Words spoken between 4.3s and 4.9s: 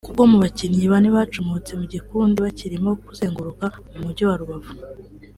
Rubavu